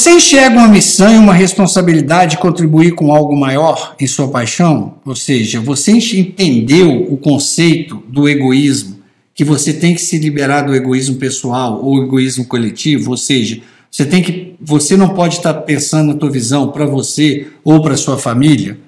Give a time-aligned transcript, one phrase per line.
[0.00, 4.94] Você enxerga uma missão e uma responsabilidade de contribuir com algo maior em sua paixão?
[5.04, 8.96] Ou seja, você entendeu o conceito do egoísmo,
[9.34, 13.60] que você tem que se liberar do egoísmo pessoal ou egoísmo coletivo, ou seja,
[13.90, 17.94] você tem que você não pode estar pensando na tua visão para você ou para
[17.94, 18.78] sua família.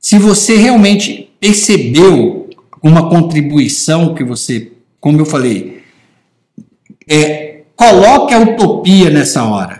[0.00, 2.48] Se você realmente percebeu
[2.82, 5.82] uma contribuição que você, como eu falei,
[7.06, 9.77] é, coloque a utopia nessa hora.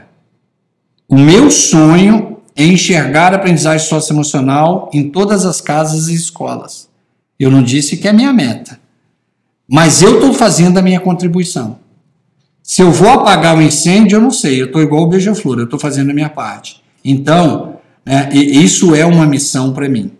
[1.08, 6.86] O meu sonho é enxergar aprendizagem socioemocional em todas as casas e escolas.
[7.40, 8.78] Eu não disse que é minha meta,
[9.66, 11.78] mas eu estou fazendo a minha contribuição.
[12.62, 15.64] Se eu vou apagar o incêndio, eu não sei, eu estou igual o beija-flor, eu
[15.64, 16.82] estou fazendo a minha parte.
[17.02, 20.10] Então, é, isso é uma missão para mim.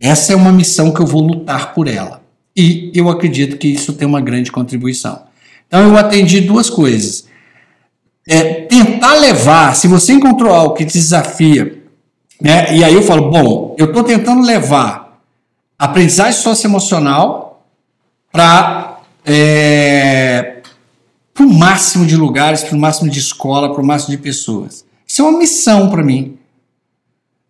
[0.00, 2.22] Essa é uma missão que eu vou lutar por ela.
[2.56, 5.24] E eu acredito que isso tem uma grande contribuição.
[5.66, 7.26] Então, eu atendi duas coisas
[8.26, 11.82] é, tentar levar, se você encontrou algo que te desafia,
[12.40, 15.20] né, e aí eu falo, bom, eu estou tentando levar
[15.78, 17.66] aprendizagem socioemocional
[18.30, 20.62] para é,
[21.38, 24.84] o máximo de lugares, para o máximo de escola, para o máximo de pessoas.
[25.06, 26.38] Isso é uma missão para mim.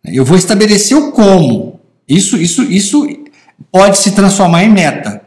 [0.04, 1.80] Eu vou estabelecer o como.
[2.08, 3.06] Isso, isso, isso
[3.70, 5.22] pode se transformar em meta.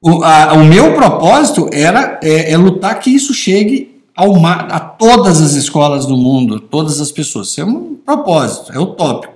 [0.00, 5.42] O, a, o meu propósito era é, é lutar que isso chegue ao, a todas
[5.42, 7.48] as escolas do mundo, todas as pessoas.
[7.48, 9.34] Isso é um propósito, é utópico.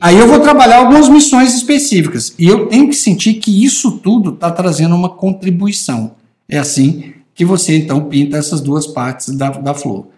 [0.00, 4.30] Aí eu vou trabalhar algumas missões específicas e eu tenho que sentir que isso tudo
[4.30, 6.16] está trazendo uma contribuição.
[6.48, 10.08] É assim que você então pinta essas duas partes da, da flor.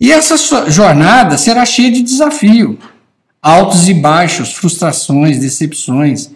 [0.00, 0.36] E essa
[0.70, 2.78] jornada será cheia de desafio,
[3.40, 6.30] altos e baixos, frustrações, decepções.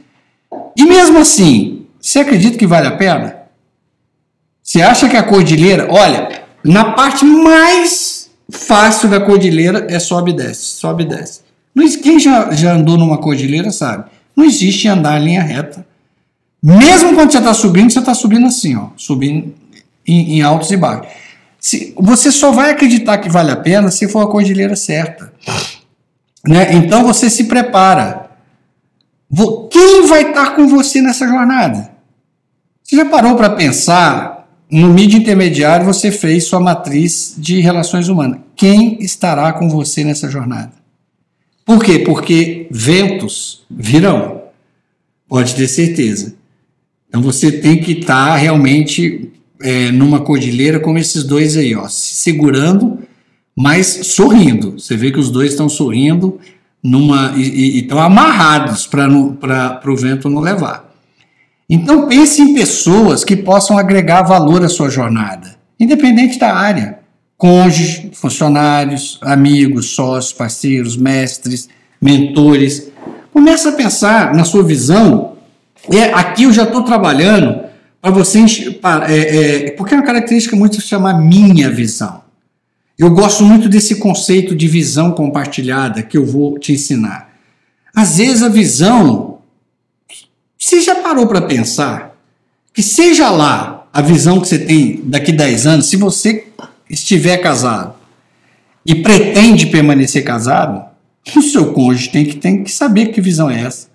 [0.77, 3.36] E mesmo assim, você acredita que vale a pena?
[4.67, 10.35] Você acha que a cordilheira, olha, na parte mais fácil da cordilheira é sobe e
[10.35, 11.43] desce, sobe e desce.
[12.03, 15.87] Quem já, já andou numa cordilheira sabe, não existe andar em linha reta.
[16.61, 19.55] Mesmo quando você está subindo, você está subindo assim, ó, subindo
[20.05, 21.13] em, em altos e baixos.
[21.61, 25.33] Se, você só vai acreditar que vale a pena se for a cordilheira certa.
[26.45, 26.75] Né?
[26.75, 28.31] Então você se prepara.
[29.71, 31.93] Quem vai estar com você nessa jornada?
[32.83, 34.36] Você já parou para pensar
[34.71, 38.41] no mídia intermediário, você fez sua matriz de relações humanas.
[38.57, 40.73] Quem estará com você nessa jornada?
[41.65, 42.01] Por quê?
[42.01, 44.43] Porque ventos virão.
[45.29, 46.35] Pode ter certeza.
[47.09, 51.89] Então você tem que estar tá realmente é, numa cordilheira como esses dois aí, ó,
[51.89, 52.98] se segurando,
[53.55, 54.73] mas sorrindo.
[54.73, 56.39] Você vê que os dois estão sorrindo
[56.83, 60.87] numa, e estão amarrados para o vento não levar.
[61.69, 67.01] Então pense em pessoas que possam agregar valor à sua jornada, independente da área.
[67.37, 71.69] Cônjuge, funcionários, amigos, sócios, parceiros, mestres,
[72.01, 72.91] mentores.
[73.33, 75.37] Começa a pensar na sua visão.
[75.93, 77.67] É, aqui eu já estou trabalhando
[78.01, 78.39] para você.
[79.09, 82.23] É, é, porque é uma característica muito se chama minha visão.
[82.98, 87.29] Eu gosto muito desse conceito de visão compartilhada que eu vou te ensinar.
[87.95, 89.36] Às vezes a visão
[90.67, 92.17] você já parou para pensar
[92.75, 96.49] que seja lá a visão que você tem daqui 10 anos, se você
[96.91, 97.95] estiver casado
[98.85, 100.85] e pretende permanecer casado,
[101.37, 103.87] o seu cônjuge tem que, tem que saber que visão é essa.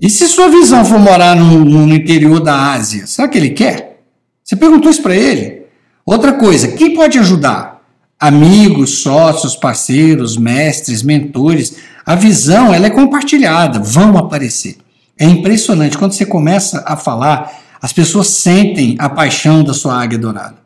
[0.00, 4.00] E se sua visão for morar no, no interior da Ásia, será que ele quer?
[4.44, 5.62] Você perguntou isso para ele?
[6.06, 7.82] Outra coisa, quem pode ajudar?
[8.20, 11.76] Amigos, sócios, parceiros, mestres, mentores.
[12.06, 14.76] A visão ela é compartilhada, vão aparecer.
[15.18, 15.98] É impressionante.
[15.98, 17.52] Quando você começa a falar,
[17.82, 20.56] as pessoas sentem a paixão da sua águia dourada.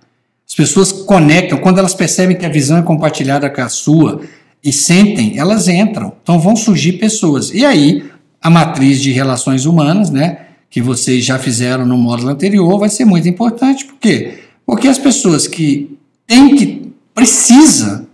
[0.46, 1.58] As pessoas conectam.
[1.58, 4.20] Quando elas percebem que a visão é compartilhada com a sua
[4.62, 6.12] e sentem, elas entram.
[6.22, 7.50] Então vão surgir pessoas.
[7.52, 8.04] E aí,
[8.40, 13.04] a matriz de relações humanas, né, que vocês já fizeram no módulo anterior, vai ser
[13.04, 13.86] muito importante.
[13.86, 14.40] Por quê?
[14.66, 18.06] Porque as pessoas que têm que, precisa,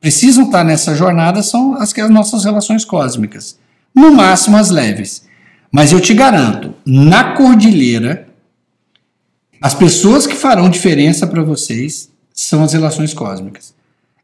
[0.00, 3.58] precisam estar nessa jornada são as, as nossas relações cósmicas.
[3.94, 5.24] No máximo as leves.
[5.72, 8.28] Mas eu te garanto, na cordilheira,
[9.60, 13.74] as pessoas que farão diferença para vocês são as relações cósmicas.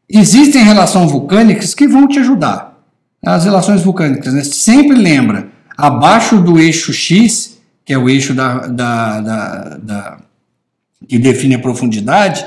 [0.07, 2.77] Existem relações vulcânicas que vão te ajudar.
[3.25, 4.43] As relações vulcânicas, né?
[4.43, 10.17] sempre lembra, abaixo do eixo X, que é o eixo da, da, da, da
[11.07, 12.45] que define a profundidade,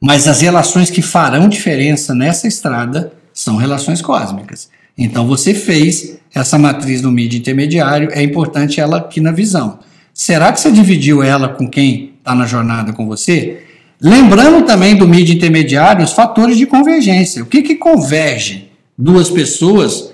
[0.00, 4.68] mas as relações que farão diferença nessa estrada são relações cósmicas.
[4.96, 9.78] Então você fez essa matriz no mídia intermediário, é importante ela aqui na visão.
[10.12, 13.62] Será que você dividiu ela com quem está na jornada com você?
[14.00, 17.42] Lembrando também do mídia intermediário os fatores de convergência.
[17.42, 20.12] O que, que converge duas pessoas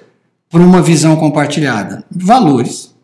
[0.48, 2.04] por uma visão compartilhada?
[2.10, 2.94] Valores,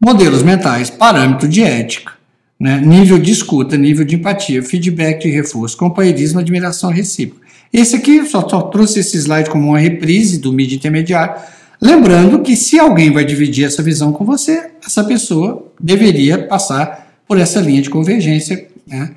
[0.00, 2.12] modelos mentais, parâmetro de ética,
[2.60, 2.80] né?
[2.80, 7.43] nível de escuta, nível de empatia, feedback de reforço, companheirismo, admiração recíproca.
[7.74, 11.42] Esse aqui só, só trouxe esse slide como uma reprise do mídia intermediário,
[11.82, 17.36] lembrando que se alguém vai dividir essa visão com você, essa pessoa deveria passar por
[17.36, 18.68] essa linha de convergência.
[18.86, 19.16] Né?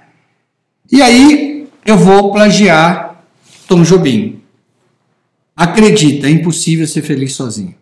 [0.91, 3.23] E aí eu vou plagiar
[3.67, 4.41] Tom Jobim.
[5.55, 7.75] Acredita, é impossível ser feliz sozinho.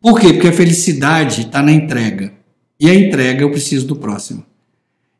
[0.00, 0.32] Por quê?
[0.32, 2.32] Porque a felicidade está na entrega.
[2.80, 4.46] E a entrega eu preciso do próximo.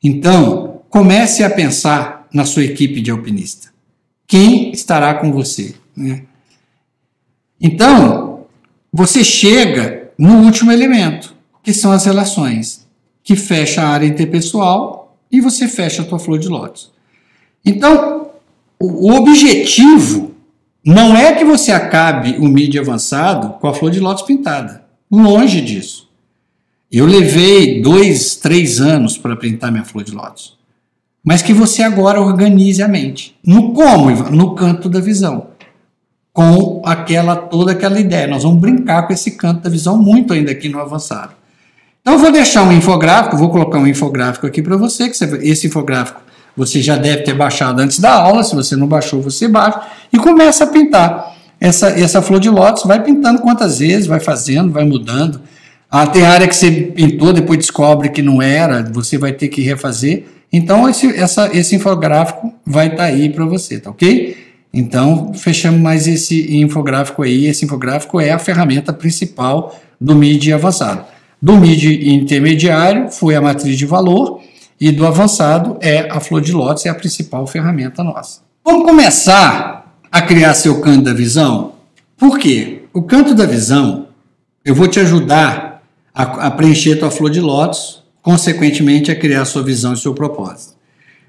[0.02, 3.73] Então, comece a pensar na sua equipe de alpinista.
[4.26, 5.74] Quem estará com você?
[5.96, 6.24] Né?
[7.60, 8.46] Então,
[8.92, 12.86] você chega no último elemento, que são as relações,
[13.22, 16.92] que fecha a área interpessoal e você fecha a tua flor de lótus.
[17.64, 18.30] Então,
[18.78, 20.34] o objetivo
[20.84, 24.84] não é que você acabe o mídia avançado com a flor de lótus pintada.
[25.10, 26.10] Longe disso.
[26.92, 30.58] Eu levei dois, três anos para pintar minha flor de lótus.
[31.24, 33.34] Mas que você agora organize a mente.
[33.44, 35.48] No como, No canto da visão.
[36.32, 38.26] Com aquela toda aquela ideia.
[38.26, 41.32] Nós vamos brincar com esse canto da visão muito ainda aqui no avançado.
[42.02, 45.24] Então, eu vou deixar um infográfico, vou colocar um infográfico aqui para você, que você,
[45.42, 46.20] esse infográfico
[46.56, 49.80] você já deve ter baixado antes da aula, se você não baixou, você baixa,
[50.12, 54.70] e começa a pintar essa, essa flor de lótus, vai pintando quantas vezes, vai fazendo,
[54.70, 55.40] vai mudando.
[55.90, 59.62] Ah, tem área que você pintou, depois descobre que não era, você vai ter que
[59.62, 60.26] refazer.
[60.56, 64.36] Então, esse, essa, esse infográfico vai estar tá aí para você, tá ok?
[64.72, 67.46] Então, fechamos mais esse infográfico aí.
[67.46, 71.06] Esse infográfico é a ferramenta principal do MIDI avançado.
[71.42, 74.42] Do mid intermediário foi a matriz de valor
[74.80, 78.42] e do avançado é a flor de lótus, é a principal ferramenta nossa.
[78.64, 81.72] Vamos começar a criar seu canto da visão?
[82.16, 82.82] Por quê?
[82.92, 84.06] O canto da visão,
[84.64, 85.82] eu vou te ajudar
[86.14, 90.72] a, a preencher tua flor de lótus, consequentemente a criar sua visão e seu propósito.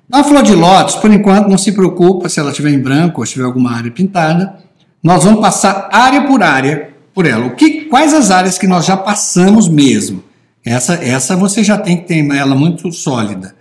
[0.07, 3.25] Na flor de lótus, por enquanto, não se preocupa se ela estiver em branco ou
[3.25, 4.55] se tiver alguma área pintada.
[5.03, 7.47] Nós vamos passar área por área por ela.
[7.47, 10.23] O que, quais as áreas que nós já passamos mesmo?
[10.63, 13.53] Essa, essa você já tem que ter ela muito sólida.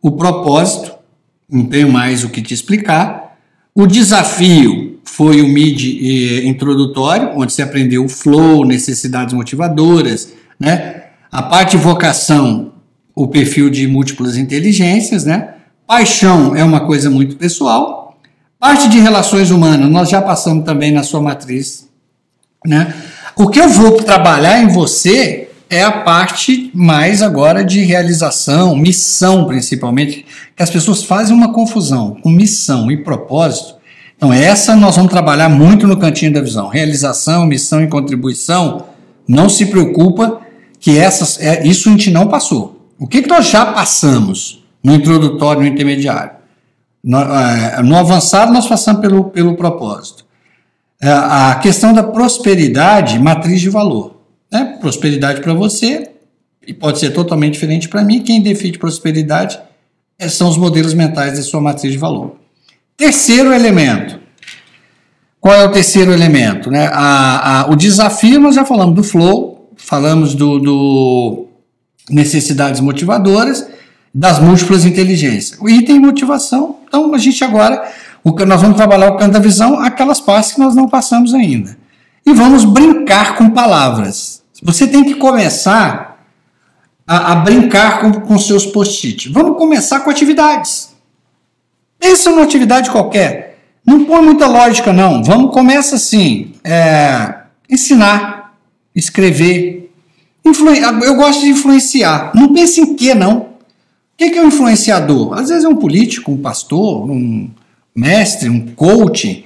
[0.00, 0.92] O propósito,
[1.46, 3.36] não tenho mais o que te explicar.
[3.74, 11.02] O desafio foi o MID eh, introdutório, onde você aprendeu o flow, necessidades motivadoras, né?
[11.30, 12.72] A parte vocação,
[13.22, 15.54] o perfil de múltiplas inteligências, né?
[15.86, 18.16] Paixão é uma coisa muito pessoal.
[18.58, 21.88] Parte de relações humanas, nós já passamos também na sua matriz
[22.66, 22.94] né?
[23.36, 29.46] O que eu vou trabalhar em você é a parte mais agora de realização, missão
[29.46, 30.24] principalmente,
[30.56, 33.76] que as pessoas fazem uma confusão com missão e propósito.
[34.16, 36.68] Então, essa nós vamos trabalhar muito no cantinho da visão.
[36.68, 38.86] Realização, missão e contribuição.
[39.28, 40.40] Não se preocupa
[40.80, 42.77] que essas, é, isso a gente não passou.
[42.98, 46.32] O que, que nós já passamos no introdutório, no intermediário?
[47.02, 50.26] No, é, no avançado, nós passamos pelo, pelo propósito.
[51.00, 54.20] É, a questão da prosperidade, matriz de valor.
[54.50, 54.76] Né?
[54.80, 56.10] Prosperidade para você
[56.66, 58.20] e pode ser totalmente diferente para mim.
[58.20, 59.58] Quem define prosperidade
[60.18, 62.36] é, são os modelos mentais da sua matriz de valor.
[62.96, 64.18] Terceiro elemento.
[65.40, 66.68] Qual é o terceiro elemento?
[66.68, 66.90] Né?
[66.92, 71.47] A, a, o desafio, nós já falamos do flow, falamos do, do
[72.10, 73.66] necessidades motivadoras,
[74.14, 75.58] das múltiplas inteligências.
[75.60, 77.90] O item motivação, então a gente agora
[78.24, 81.76] o nós vamos trabalhar o canto da visão, aquelas partes que nós não passamos ainda.
[82.26, 84.42] E vamos brincar com palavras.
[84.62, 86.18] Você tem que começar
[87.06, 89.30] a, a brincar com, com seus post-it.
[89.30, 90.94] Vamos começar com atividades.
[91.98, 93.58] Pensa numa atividade qualquer.
[93.84, 95.22] Não põe muita lógica, não.
[95.22, 97.34] Vamos começa assim: é,
[97.70, 98.54] ensinar,
[98.94, 99.87] escrever.
[100.50, 100.74] Influ...
[101.04, 102.32] Eu gosto de influenciar.
[102.34, 103.38] Não pense em quê, não.
[103.38, 103.48] O
[104.16, 105.38] que é um influenciador?
[105.38, 107.48] Às vezes é um político, um pastor, um,
[107.94, 109.44] mestre, um coach.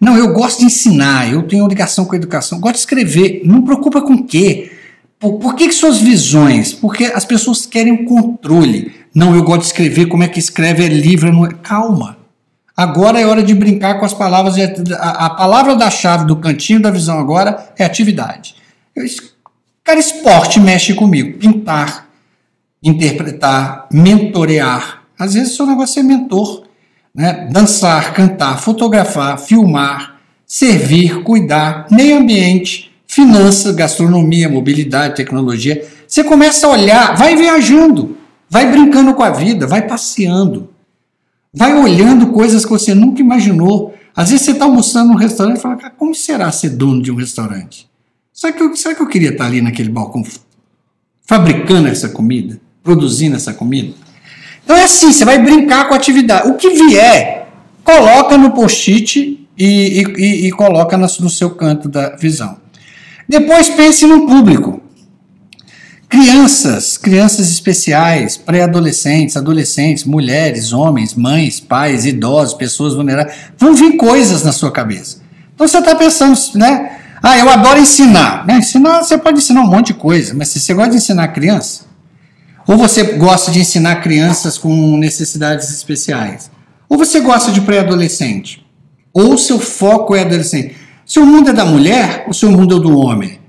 [0.00, 3.42] Não, eu gosto de ensinar, eu tenho ligação com a educação, gosto de escrever.
[3.44, 4.72] Não preocupa com quê?
[5.18, 6.72] Por, por que, que suas visões?
[6.72, 8.92] Porque as pessoas querem o controle.
[9.14, 11.30] Não, eu gosto de escrever, como é que escreve é livre.
[11.30, 11.50] Não é...
[11.62, 12.18] Calma.
[12.76, 14.56] Agora é hora de brincar com as palavras.
[14.98, 18.54] A, a palavra da chave do cantinho da visão agora é atividade.
[18.96, 19.04] Eu,
[19.84, 21.38] cara, esporte mexe comigo.
[21.38, 22.08] Pintar,
[22.82, 25.02] interpretar, mentorear.
[25.18, 26.64] Às vezes seu negócio é mentor
[27.14, 27.48] né?
[27.50, 35.86] dançar, cantar, fotografar, filmar, servir, cuidar, meio ambiente, finanças, gastronomia, mobilidade, tecnologia.
[36.06, 38.16] Você começa a olhar, vai viajando,
[38.48, 40.70] vai brincando com a vida, vai passeando.
[41.54, 43.94] Vai olhando coisas que você nunca imaginou.
[44.16, 47.16] Às vezes você está almoçando num restaurante e fala, como será ser dono de um
[47.16, 47.90] restaurante?
[48.42, 50.24] Será que, eu, será que eu queria estar ali naquele balcão
[51.24, 53.94] fabricando essa comida, produzindo essa comida?
[54.64, 56.48] Então é assim, você vai brincar com a atividade.
[56.48, 57.46] O que vier,
[57.84, 62.56] coloca no post-it e, e, e, coloca no seu canto da visão.
[63.28, 64.82] Depois pense no público.
[66.08, 74.42] Crianças, crianças especiais, pré-adolescentes, adolescentes, mulheres, homens, mães, pais, idosos, pessoas vulneráveis, vão vir coisas
[74.42, 75.22] na sua cabeça.
[75.54, 77.01] Então você está pensando, né?
[77.22, 78.44] Ah, eu adoro ensinar.
[78.46, 78.58] Né?
[78.58, 81.84] Ensinar, você pode ensinar um monte de coisa, mas se você gosta de ensinar criança,
[82.66, 86.50] ou você gosta de ensinar crianças com necessidades especiais,
[86.88, 88.66] ou você gosta de pré-adolescente,
[89.12, 90.76] ou seu foco é adolescente.
[91.04, 93.40] Seu mundo é da mulher ou seu mundo é do homem?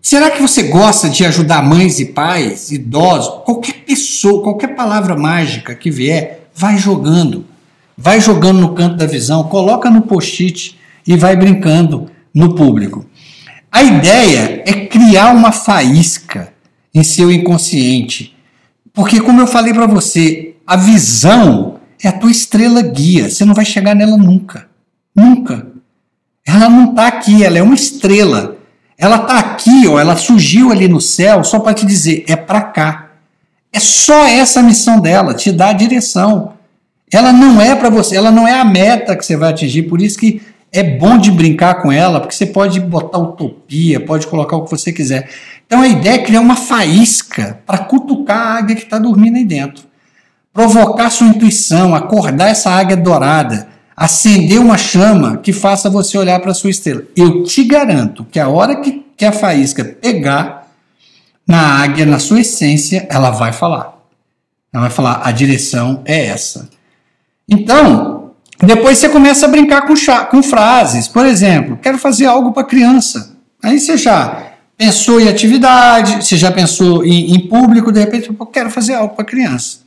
[0.00, 5.74] Será que você gosta de ajudar mães e pais, idosos, qualquer pessoa, qualquer palavra mágica
[5.74, 7.44] que vier, vai jogando.
[7.96, 13.04] Vai jogando no canto da visão, coloca no post-it e vai brincando no público.
[13.70, 16.52] A ideia é criar uma faísca
[16.94, 18.36] em seu inconsciente.
[18.94, 23.28] Porque, como eu falei para você, a visão é a tua estrela guia.
[23.28, 24.68] Você não vai chegar nela nunca.
[25.14, 25.66] Nunca.
[26.46, 28.56] Ela não está aqui, ela é uma estrela.
[28.96, 32.60] Ela está aqui, ó, ela surgiu ali no céu só para te dizer, é para
[32.60, 33.10] cá.
[33.72, 36.54] É só essa missão dela, te dar a direção.
[37.12, 40.00] Ela não é para você, ela não é a meta que você vai atingir, por
[40.00, 40.40] isso que
[40.72, 44.70] é bom de brincar com ela, porque você pode botar utopia, pode colocar o que
[44.70, 45.28] você quiser.
[45.66, 49.44] Então a ideia é criar uma faísca para cutucar a águia que está dormindo aí
[49.44, 49.84] dentro.
[50.52, 56.54] Provocar sua intuição, acordar essa águia dourada acender uma chama que faça você olhar para
[56.54, 57.02] sua estrela.
[57.16, 60.68] Eu te garanto que a hora que, que a faísca pegar
[61.44, 63.98] na águia, na sua essência, ela vai falar.
[64.72, 66.68] Ela vai falar, a direção é essa.
[67.48, 68.17] Então,
[68.62, 69.94] depois você começa a brincar com,
[70.30, 71.06] com frases.
[71.06, 73.36] Por exemplo, quero fazer algo para criança.
[73.62, 78.46] Aí você já pensou em atividade, você já pensou em, em público, de repente, eu
[78.46, 79.78] quero fazer algo para criança.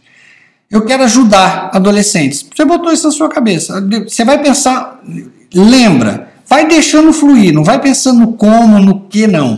[0.70, 2.46] Eu quero ajudar adolescentes.
[2.54, 3.82] Você botou isso na sua cabeça.
[4.08, 5.01] Você vai pensar,
[5.54, 9.58] lembra, vai deixando fluir, não vai pensando no como, no que não.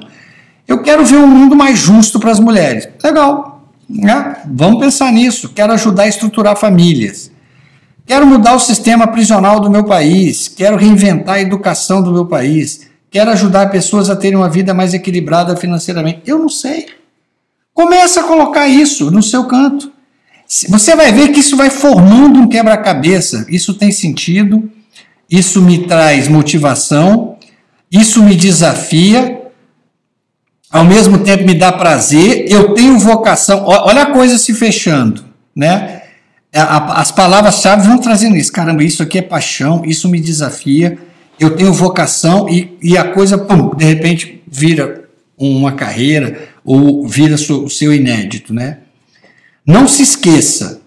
[0.67, 2.87] Eu quero ver um mundo mais justo para as mulheres.
[3.03, 3.63] Legal.
[3.87, 4.37] Né?
[4.45, 5.49] Vamos pensar nisso.
[5.49, 7.32] Quero ajudar a estruturar famílias.
[8.05, 10.47] Quero mudar o sistema prisional do meu país.
[10.47, 12.87] Quero reinventar a educação do meu país.
[13.09, 16.21] Quero ajudar pessoas a terem uma vida mais equilibrada financeiramente.
[16.25, 16.87] Eu não sei.
[17.73, 19.91] Começa a colocar isso no seu canto.
[20.69, 23.45] Você vai ver que isso vai formando um quebra-cabeça.
[23.49, 24.69] Isso tem sentido,
[25.29, 27.37] isso me traz motivação,
[27.91, 29.41] isso me desafia,
[30.69, 33.63] ao mesmo tempo me dá prazer, eu tenho vocação.
[33.65, 35.23] Olha a coisa se fechando,
[35.55, 36.02] né?
[36.53, 38.51] As palavras-chave vão trazendo isso.
[38.51, 40.99] Caramba, isso aqui é paixão, isso me desafia,
[41.39, 47.35] eu tenho vocação e, e a coisa, pum, de repente, vira uma carreira ou vira
[47.35, 48.79] o seu inédito, né?
[49.65, 50.81] Não se esqueça,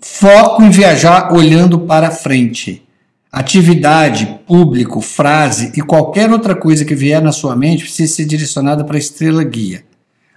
[0.00, 2.82] foco em viajar olhando para frente.
[3.30, 8.84] Atividade, público, frase e qualquer outra coisa que vier na sua mente precisa ser direcionada
[8.84, 9.84] para a estrela guia.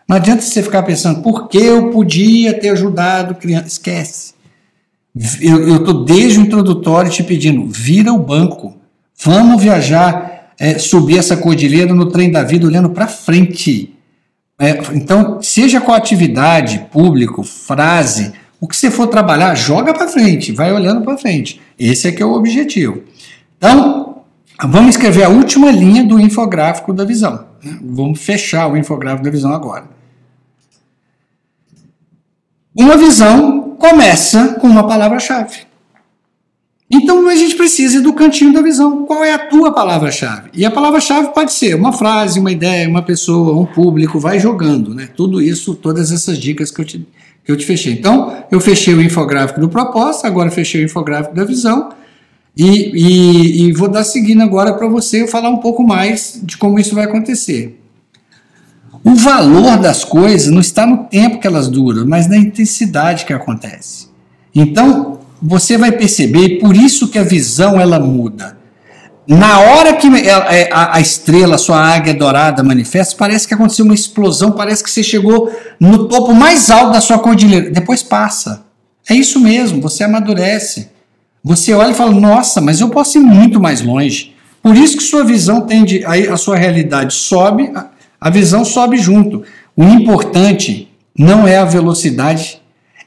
[0.07, 3.67] Não adianta você ficar pensando, por que eu podia ter ajudado criança?
[3.67, 4.34] Esquece.
[5.41, 8.75] Eu estou desde o introdutório te pedindo, vira o banco.
[9.23, 13.95] Vamos viajar, é, subir essa cordilheira no trem da vida olhando para frente.
[14.59, 20.51] É, então, seja com atividade, público, frase, o que você for trabalhar, joga para frente,
[20.51, 21.61] vai olhando para frente.
[21.79, 23.03] Esse é que é o objetivo.
[23.57, 24.23] Então,
[24.63, 27.45] vamos escrever a última linha do infográfico da visão.
[27.63, 27.77] Né?
[27.81, 29.85] Vamos fechar o infográfico da visão agora.
[32.77, 35.57] Uma visão começa com uma palavra-chave.
[36.89, 39.05] Então a gente precisa do cantinho da visão.
[39.05, 40.49] Qual é a tua palavra-chave?
[40.53, 44.93] E a palavra-chave pode ser uma frase, uma ideia, uma pessoa, um público, vai jogando,
[44.93, 45.07] né?
[45.15, 47.07] Tudo isso, todas essas dicas que eu te,
[47.43, 47.93] que eu te fechei.
[47.93, 51.89] Então, eu fechei o infográfico do propósito, agora fechei o infográfico da visão.
[52.57, 56.79] E, e, e vou dar seguindo agora para você falar um pouco mais de como
[56.79, 57.79] isso vai acontecer.
[59.05, 63.31] O valor das coisas não está no tempo que elas duram, mas na intensidade que
[63.31, 64.07] acontece.
[64.53, 68.57] Então, você vai perceber, por isso que a visão ela muda.
[69.27, 73.93] Na hora que é, a, estrela, a sua águia dourada manifesta, parece que aconteceu uma
[73.93, 77.69] explosão, parece que você chegou no topo mais alto da sua cordilheira.
[77.69, 78.65] Depois passa.
[79.07, 80.89] É isso mesmo, você amadurece.
[81.43, 84.35] Você olha e fala: Nossa, mas eu posso ir muito mais longe.
[84.63, 87.71] Por isso que sua visão tende, a sua realidade sobe,
[88.25, 89.43] a visão sobe junto.
[89.77, 92.59] O importante não é a velocidade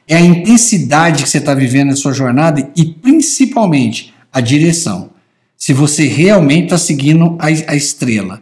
[0.07, 5.09] é a intensidade que você está vivendo na sua jornada e principalmente a direção.
[5.57, 8.41] Se você realmente está seguindo a, a estrela.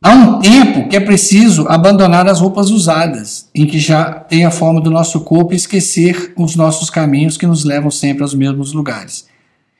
[0.00, 4.50] Há um tempo que é preciso abandonar as roupas usadas, em que já tem a
[4.50, 8.74] forma do nosso corpo e esquecer os nossos caminhos que nos levam sempre aos mesmos
[8.74, 9.26] lugares.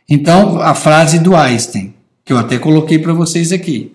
[0.09, 3.95] Então, a frase do Einstein, que eu até coloquei para vocês aqui: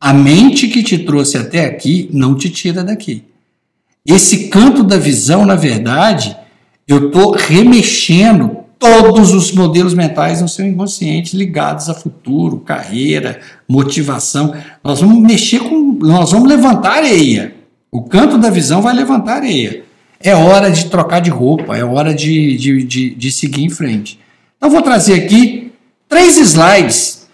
[0.00, 3.24] a mente que te trouxe até aqui não te tira daqui.
[4.06, 6.36] Esse canto da visão, na verdade,
[6.86, 14.54] eu estou remexendo todos os modelos mentais no seu inconsciente ligados a futuro, carreira, motivação.
[14.82, 15.98] Nós vamos mexer com.
[16.02, 17.54] Nós vamos levantar areia.
[17.90, 19.84] O canto da visão vai levantar areia.
[20.20, 24.18] É hora de trocar de roupa, é hora de, de, de, de seguir em frente.
[24.56, 25.72] Então, vou trazer aqui
[26.08, 27.26] três slides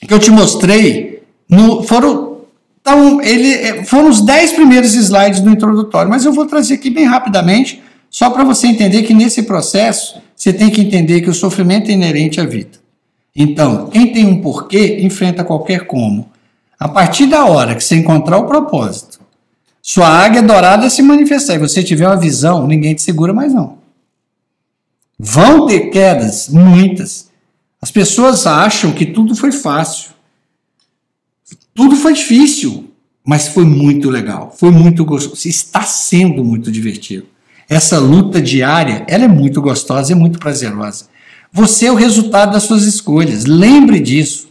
[0.00, 1.05] que eu te mostrei.
[1.48, 2.38] No, foram,
[2.80, 6.90] então, ele, é, foram os dez primeiros slides do introdutório, mas eu vou trazer aqui
[6.90, 11.34] bem rapidamente, só para você entender que nesse processo você tem que entender que o
[11.34, 12.78] sofrimento é inerente à vida.
[13.34, 16.28] Então, quem tem um porquê enfrenta qualquer como.
[16.78, 19.20] A partir da hora que você encontrar o propósito,
[19.82, 23.78] sua águia dourada se manifestar e você tiver uma visão, ninguém te segura mais não.
[25.18, 27.30] Vão ter quedas, muitas.
[27.80, 30.10] As pessoas acham que tudo foi fácil.
[31.76, 32.90] Tudo foi difícil,
[33.22, 37.26] mas foi muito legal, foi muito gostoso, está sendo muito divertido.
[37.68, 41.08] Essa luta diária, ela é muito gostosa, é muito prazerosa.
[41.52, 43.44] Você é o resultado das suas escolhas.
[43.44, 44.48] Lembre disso.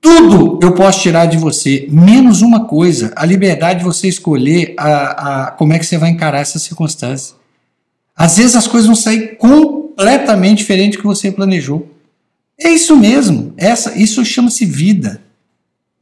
[0.00, 5.48] Tudo eu posso tirar de você, menos uma coisa: a liberdade de você escolher a,
[5.48, 7.36] a, como é que você vai encarar essa circunstância.
[8.16, 11.90] Às vezes as coisas vão sair completamente diferente do que você planejou.
[12.58, 13.52] É isso mesmo.
[13.58, 15.20] Essa, isso chama-se vida.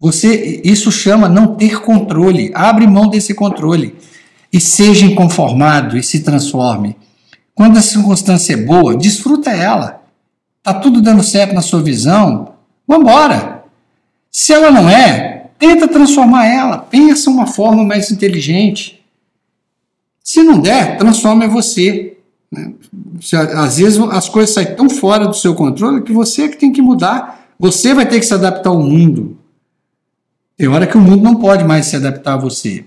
[0.03, 2.51] Você, isso chama não ter controle.
[2.57, 3.95] Abre mão desse controle
[4.53, 6.97] e seja inconformado e se transforme.
[7.55, 10.03] Quando a circunstância é boa, desfruta ela.
[10.61, 12.55] Tá tudo dando certo na sua visão?
[12.87, 13.63] Vambora.
[14.29, 16.79] Se ela não é, tenta transformar ela.
[16.79, 19.01] Pensa uma forma mais inteligente.
[20.25, 22.17] Se não der, transforma você.
[22.51, 22.73] Né?
[23.57, 26.73] Às vezes as coisas saem tão fora do seu controle que você é que tem
[26.73, 27.47] que mudar.
[27.57, 29.39] Você vai ter que se adaptar ao mundo.
[30.63, 32.85] Tem hora que o mundo não pode mais se adaptar a você.